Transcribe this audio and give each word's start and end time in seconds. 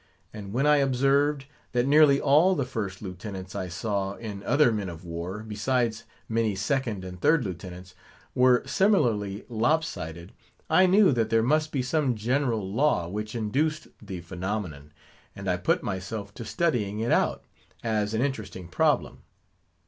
And 0.33 0.51
when 0.51 0.65
I 0.65 0.77
observed, 0.77 1.45
that 1.73 1.85
nearly 1.85 2.19
all 2.19 2.55
the 2.55 2.65
First 2.65 3.03
Lieutenants 3.03 3.53
I 3.53 3.67
saw 3.67 4.15
in 4.15 4.41
other 4.41 4.71
men 4.71 4.89
of 4.89 5.05
war, 5.05 5.43
besides 5.47 6.05
many 6.27 6.55
Second 6.55 7.05
and 7.05 7.21
Third 7.21 7.45
Lieutenants, 7.45 7.93
were 8.33 8.63
similarly 8.65 9.45
lop 9.47 9.83
sided, 9.83 10.31
I 10.71 10.87
knew 10.87 11.11
that 11.11 11.29
there 11.29 11.43
must 11.43 11.71
be 11.71 11.83
some 11.83 12.15
general 12.15 12.67
law 12.73 13.07
which 13.09 13.35
induced 13.35 13.89
the 14.01 14.21
phenomenon; 14.21 14.91
and 15.35 15.47
I 15.47 15.57
put 15.57 15.83
myself 15.83 16.33
to 16.33 16.45
studying 16.45 16.99
it 16.99 17.11
out, 17.11 17.43
as 17.83 18.15
an 18.15 18.23
interesting 18.23 18.69
problem. 18.69 19.19